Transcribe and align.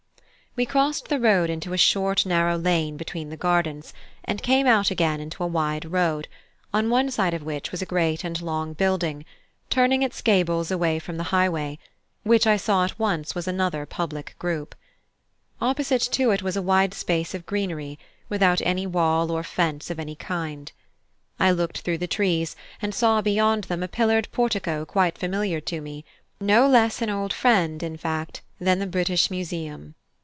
We 0.53 0.65
crossed 0.65 1.07
the 1.07 1.17
road 1.17 1.49
into 1.49 1.71
a 1.71 1.77
short 1.77 2.25
narrow 2.25 2.57
lane 2.57 2.97
between 2.97 3.29
the 3.29 3.37
gardens, 3.37 3.93
and 4.25 4.43
came 4.43 4.67
out 4.67 4.91
again 4.91 5.21
into 5.21 5.45
a 5.45 5.47
wide 5.47 5.85
road, 5.89 6.27
on 6.73 6.89
one 6.89 7.09
side 7.09 7.33
of 7.33 7.41
which 7.41 7.71
was 7.71 7.81
a 7.81 7.85
great 7.85 8.25
and 8.25 8.41
long 8.41 8.73
building, 8.73 9.23
turning 9.69 10.03
its 10.03 10.21
gables 10.21 10.69
away 10.69 10.99
from 10.99 11.15
the 11.15 11.23
highway, 11.31 11.79
which 12.23 12.45
I 12.45 12.57
saw 12.57 12.83
at 12.83 12.99
once 12.99 13.33
was 13.33 13.47
another 13.47 13.85
public 13.85 14.35
group. 14.39 14.75
Opposite 15.61 16.01
to 16.11 16.31
it 16.31 16.43
was 16.43 16.57
a 16.57 16.61
wide 16.61 16.93
space 16.93 17.33
of 17.33 17.45
greenery, 17.45 17.97
without 18.27 18.59
any 18.61 18.85
wall 18.85 19.31
or 19.31 19.43
fence 19.43 19.89
of 19.89 20.01
any 20.01 20.15
kind. 20.15 20.69
I 21.39 21.51
looked 21.51 21.77
through 21.79 21.99
the 21.99 22.07
trees 22.07 22.57
and 22.81 22.93
saw 22.93 23.21
beyond 23.21 23.63
them 23.63 23.83
a 23.83 23.87
pillared 23.87 24.27
portico 24.33 24.83
quite 24.83 25.17
familiar 25.17 25.61
to 25.61 25.79
me 25.79 26.03
no 26.41 26.67
less 26.67 27.01
old 27.01 27.31
a 27.31 27.35
friend, 27.35 27.81
in 27.81 27.95
fact, 27.95 28.41
than 28.59 28.79
the 28.79 28.85
British 28.85 29.31
Museum. 29.31 29.95